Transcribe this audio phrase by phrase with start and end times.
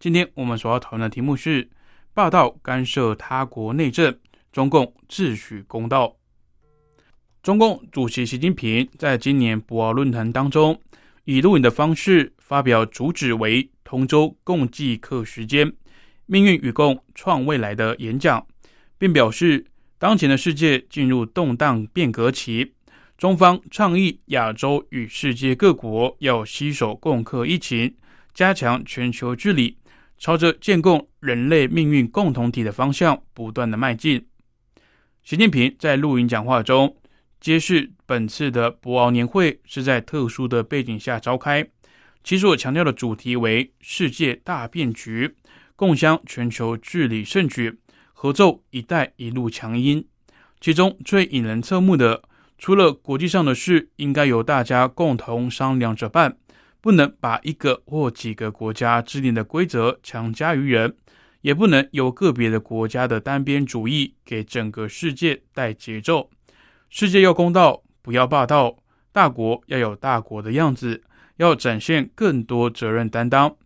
[0.00, 1.68] 今天我们所要讨论的题目是：
[2.14, 4.18] 霸道干涉他国内政，
[4.50, 6.16] 中共自诩公道。
[7.42, 10.80] 中共主席习近平在今年博鳌论坛当中，
[11.24, 15.70] 以录影的方式发表主旨为“同舟共济课时间，
[16.24, 18.46] 命运与共创未来”的演讲，
[18.96, 19.66] 并表示，
[19.98, 22.72] 当前的世界进入动荡变革期。
[23.18, 27.94] 中方倡议亚洲与世界各国要携手共克疫情，
[28.32, 29.76] 加强全球治理，
[30.20, 34.26] 朝着建构人类命运共同体的方向不断的迈进。
[35.24, 36.94] 习近平在录音讲话中
[37.40, 41.66] 揭示，本次的博鳌年会是在特殊的背景下召开，
[42.22, 45.34] 其所强调的主题为“世界大变局，
[45.74, 47.78] 共襄全球治理盛举，
[48.12, 50.06] 合奏‘一带一路’强音”。
[50.60, 52.22] 其中最引人侧目的。
[52.58, 56.36] 除了国际上的事应该由大家共同商量着办，
[56.80, 60.96] 不能把一个或几个国家制定的规则强加于人，
[61.42, 66.30] 也不能由个别的国家的单边主义给整个世界带节奏。
[66.88, 68.76] 世界要公道，不要霸道；
[69.12, 71.02] 大国要有大国的样子，
[71.36, 73.56] 要展现更多责任担当。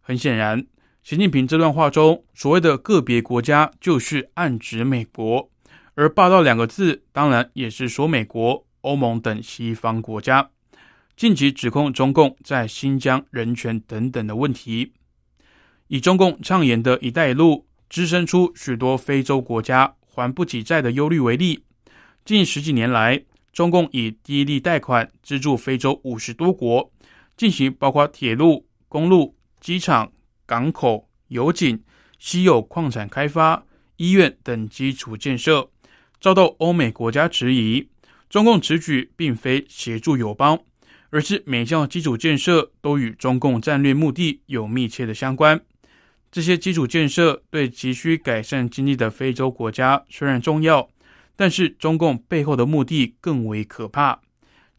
[0.00, 0.66] 很显然，
[1.02, 5.50] 习近平这段话中所谓的个别国家，就是暗指美国。
[5.96, 10.50] 而“霸道”两个字，当然也是说美国、欧盟等西方国家
[11.16, 14.92] 近期指控中共在新疆人权等等的问题。
[15.88, 21.64] 以中共倡言的一带一路滋生出许多非洲国家还不起债的忧虑为例，
[22.24, 23.22] 近十几年来，
[23.52, 26.90] 中共以低利贷款资助非洲五十多国
[27.36, 30.10] 进行包括铁路、公路、机场、
[30.46, 31.80] 港口、油井、
[32.18, 33.64] 稀有矿产开发、
[33.96, 35.70] 医院等基础建设。
[36.20, 37.86] 遭到欧美国家质疑，
[38.30, 40.58] 中共此举并非协助友邦，
[41.14, 45.60] 而是每项基础建设都与中共战略目的有密切的相关。
[46.32, 50.88] 这些基础建设对急需改善经济的非洲国家虽然重要，
[51.36, 54.22] 但是中共背后的目的更为可怕。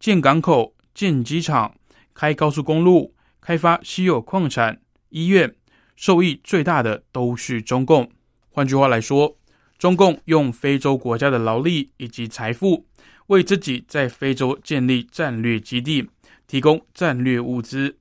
[0.00, 1.74] 建港口、建机场、
[2.14, 5.54] 开高速公路、开发稀有矿产、医院，
[5.94, 8.10] 受益最大的都是中共。
[8.48, 9.36] 换句话来说。
[9.78, 12.86] 中共用非洲国家的劳力以及财富，
[13.26, 16.08] 为自己在非洲建立战略基地，
[16.46, 17.96] 提供战略物资。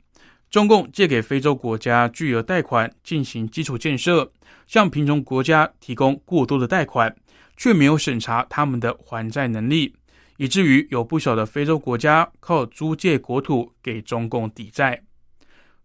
[0.49, 4.31] 中共借给非洲国家巨额贷款进行基础建设，
[4.67, 7.15] 向贫穷国家提供过多的贷款，
[7.55, 9.95] 却没有审查他们的还债能力，
[10.37, 15.01] 以至于有不少的非洲国家靠租借国土给中共抵债。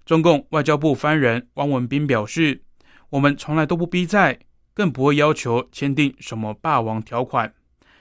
[0.05, 2.63] 中共外交部发言人汪文斌表示
[3.11, 4.39] ：“我们从来都不逼债。”
[4.77, 7.51] 更不会要求签订什么霸王条款，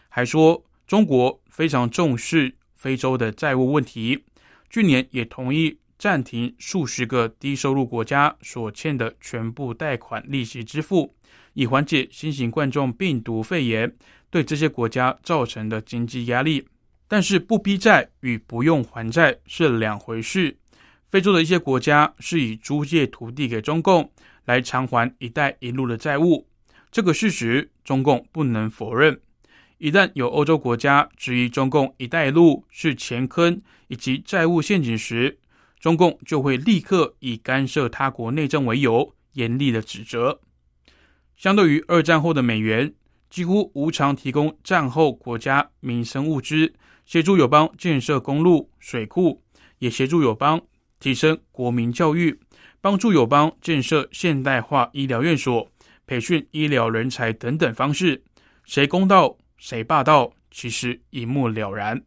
[0.09, 4.25] 还说中国非常重视非洲的债务问题，
[4.75, 11.15] 去年也同意暂停数十个低收入国家所欠的全部贷款利息支付，
[11.53, 13.95] 以缓解新型冠状病毒肺炎
[14.29, 16.67] 对这些国家造成的经济压力。
[17.07, 20.57] 但是不逼债与不用还债是两回事。
[21.07, 24.11] 非洲的一些国家是以租借土地给中共
[24.43, 26.45] 来偿还“一带一路”的债务。
[26.91, 29.17] 这个事实，中共不能否认。
[29.77, 35.39] 一旦有欧洲国家质疑中共“一带一路”是钱坑以及债务陷阱时，
[35.79, 40.39] 中共就会立刻以干涉他国内政为由，严厉的指责。
[41.35, 42.93] 相对于二战后的美元，
[43.29, 46.73] 几乎无偿提供战后国家民生物资，
[47.05, 49.43] 协助友邦建设公路、水库，
[49.79, 50.61] 也协助友邦
[50.99, 52.39] 提升国民教育，
[52.79, 55.69] 帮助友邦建设现代化医疗院所。
[56.07, 58.23] 培训医疗人才等等方式，
[58.63, 62.01] 谁公道谁霸道，其实一目了然。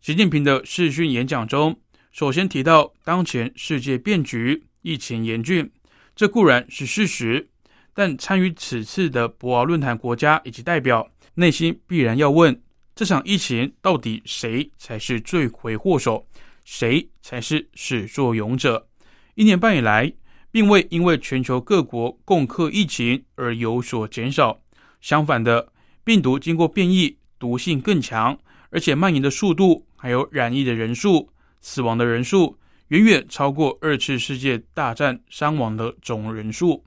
[0.00, 1.78] 习近平的视讯演讲中，
[2.12, 5.70] 首先提到当前世界变局、疫情严峻，
[6.14, 7.48] 这固然是事实。
[7.94, 12.60] 但参与此次的博鳌论坛国家以及代表，内心必然要问：
[12.94, 16.26] 这场疫情到底谁才是罪魁祸首？
[16.64, 18.88] 谁才是始作俑者？
[19.34, 20.12] 一年半以来。
[20.52, 24.60] 并未因为全球各国共克疫情而有所减少，
[25.00, 25.69] 相反的，
[26.04, 28.38] 病毒经过变异，毒性更强，
[28.70, 31.28] 而且蔓延的速度，还有染疫的人数、
[31.60, 32.58] 死亡的人数，
[32.88, 36.82] 远远超过二次世界大战伤亡的总人数。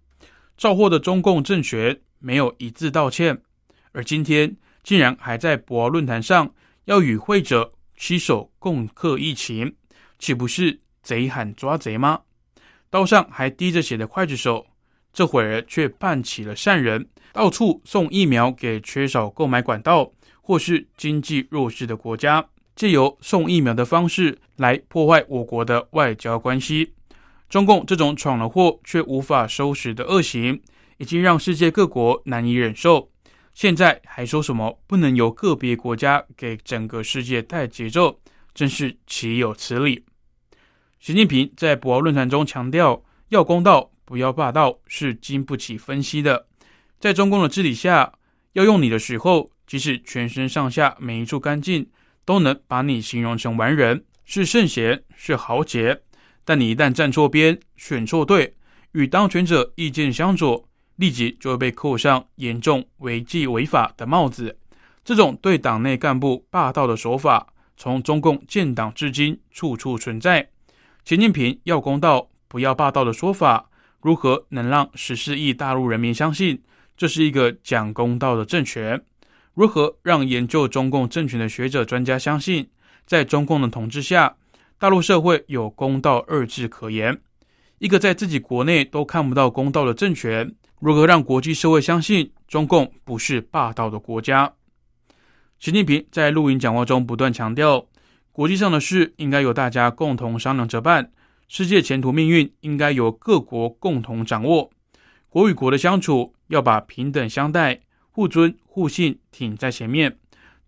[0.58, 3.40] 肇祸的中共政权没有一字道歉，
[3.92, 6.52] 而今天竟然还在博鳌论坛上
[6.86, 9.74] 要与会者携手共克疫情，
[10.20, 12.20] 岂不是贼喊抓贼吗？
[12.90, 14.66] 刀上还滴着血的刽子手，
[15.12, 26.94] 这会儿却扮起了善人，到处送疫苗给缺少购买管道或是经济弱势的国家，借由送疫苗的方式来破坏我国的外交关系。
[27.50, 30.62] 中共这种闯了祸却无法收拾的恶行，
[30.98, 33.10] 已经让世界各国难以忍受。
[33.54, 38.20] 现在还说什么不能由个别国家给整个世界带节奏，
[38.54, 40.06] 真是岂有此理！
[41.00, 46.48] 习近平在博鳌论坛中强调，要公道，不要霸道，是经不起分析的。
[47.04, 48.14] 在中共的治理下，
[48.54, 51.86] 要用你的时候，即使全身上下每一处干净，
[52.24, 56.00] 都能把你形容成完人，是圣贤，是豪杰。
[56.46, 58.56] 但你一旦站错边、选错队，
[58.94, 60.66] 与当权者意见相左，
[60.96, 64.58] 立即就会被扣上严重违纪违法的帽子。
[65.04, 70.48] 这种对党内干部霸道的手法，从中共建党至今处处存在。
[71.04, 76.64] 习近平要公道，不要霸道的说法，如何能让十四亿大陆人民相信
[76.96, 79.02] 这是一个讲公道的政权？
[79.54, 82.68] 如何让研究中共政权的学者专家相信，
[83.06, 84.36] 在中共的统治下？
[84.80, 87.22] 大陆社会有公道二字可言，
[87.78, 94.54] 一个在自己国内都看不到公道的政权，如何让国际社会相信中共不是霸道的国家？
[95.58, 97.86] 习近平在录音讲话中不断强调，
[98.34, 101.12] 国际上的事应该由大家共同商量着办，
[101.48, 104.70] 世界前途命运应该由各国共同掌握，
[105.34, 107.82] 国与国的相处要把平等相待、
[108.12, 110.20] 互尊互信挺在前面，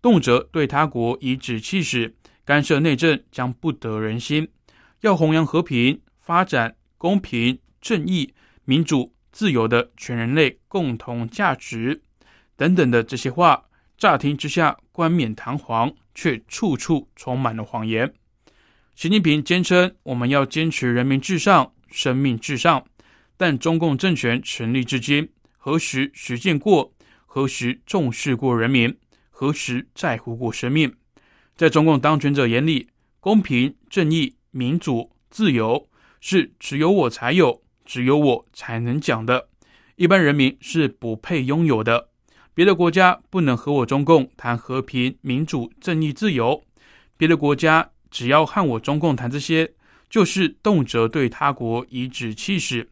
[0.02, 2.16] 动辄对他国颐指气使。
[2.44, 4.48] 干涉内政将不得人心，
[5.02, 8.34] 要弘扬和平、发展、公平、正义、
[8.64, 12.02] 民主、自由的全人类共同价值
[12.56, 13.66] 等等的这些话，
[13.96, 18.12] 乍听之下冠冕堂皇，却处处充满了谎言。
[18.96, 22.84] 习近平坚称我们要坚持人民至上、生命至上，
[23.36, 26.92] 但中共政权成立至今，何时实践过？
[27.26, 28.96] 何时重视过人民？
[29.30, 30.94] 何时在乎过生命？
[31.54, 32.88] 在中共当权者眼里，
[33.20, 35.88] 公平、正义、民主、自由
[36.20, 39.48] 是只有我才有、只有我才能讲的，
[39.96, 42.08] 一般人民是不配拥有的。
[42.54, 46.64] 别的国家不能和我中共谈和平、民主、正义、自由。
[47.18, 49.74] 别的国家只要和我中共谈这些，
[50.08, 52.88] 就是动辄对他国颐指气使，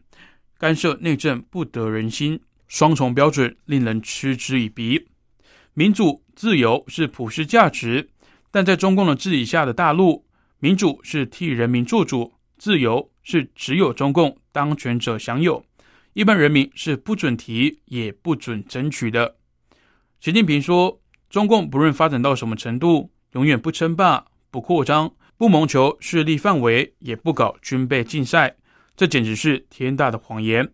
[0.58, 5.08] 干涉内政不得人心，双重标准令人嗤之以鼻。
[5.74, 8.10] 民主、自由是普世价值。
[8.50, 10.24] 但在中共的治理下的大陆，
[10.60, 15.64] 民主是替人民做主，自由是只有中共当权者享有，
[16.12, 19.36] 一般人民是不准提也不准争取的。
[20.20, 28.54] 习近平说：“中共不论发展到什么程度，永远不称霸、不扩张、不谋求势力范围，也不搞军备竞赛。”
[28.96, 30.70] 这简直是天大的谎言。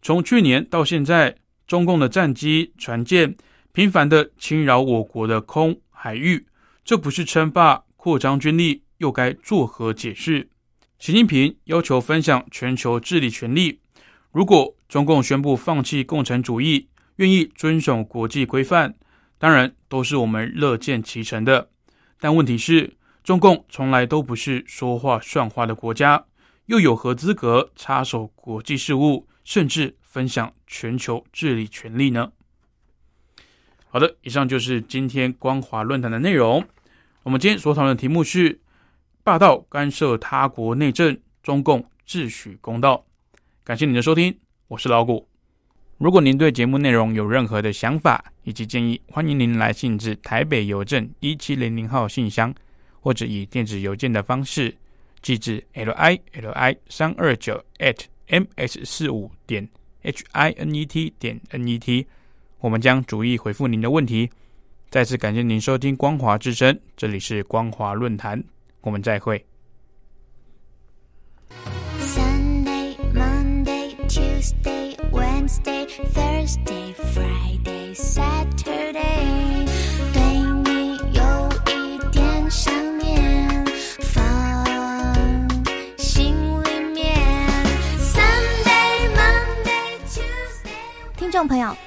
[0.00, 3.36] 从去年到现在，中共的战机、船舰
[3.72, 6.46] 频繁的侵扰我国的空海域。
[6.84, 10.48] 这不是称霸、扩张军力，又该作何解释？
[10.98, 13.80] 习近平要求分享全球治理权力。
[14.32, 18.94] 如果中共宣布放弃共产主义，愿意遵守国际规范，
[19.38, 21.70] 当然都是我们乐见其成的。
[22.18, 26.24] 但问题是，中共从来都不是说话算话的国家，
[26.72, 32.32] 又有何资格插手国际事务，甚至分享全球治理权力呢？
[33.90, 36.64] 好的，以上就是今天光华论坛的内容。
[37.24, 38.58] 我们今天所讨论的题目是：
[39.22, 43.04] 霸道干涉他国内政，中共自诩公道。
[43.62, 44.34] 感谢您的收听，
[44.68, 45.28] 我是老谷。
[45.98, 52.54] 如果您对节目内容有任何的想法以及建议，欢迎您来信至台北邮政一七零零号信箱，
[52.98, 54.74] 或者以电子邮件的方式
[55.22, 59.66] 寄至 l i l i 三二九 at m s 四五点
[60.02, 62.06] h i n e t 点 n e t。
[62.58, 64.28] 我们将逐一回复您的问题。
[64.90, 68.44] 再次感谢您收听光华之声，这里是光华论坛，
[68.82, 69.42] 我们再会。
[71.98, 77.61] Sunday, Monday, Tuesday, Wednesday, Thursday, Friday,